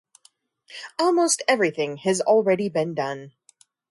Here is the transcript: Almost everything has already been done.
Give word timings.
Almost 0.97 1.43
everything 1.47 1.97
has 1.97 2.21
already 2.21 2.69
been 2.69 2.95
done. 2.95 3.33